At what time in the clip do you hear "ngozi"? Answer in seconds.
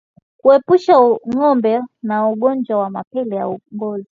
3.75-4.07